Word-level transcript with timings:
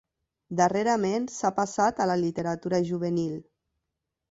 Darrerament 0.61 1.27
s'ha 1.33 1.51
passat 1.59 2.03
a 2.03 2.09
la 2.13 2.17
literatura 2.23 2.83
juvenil. 2.91 3.39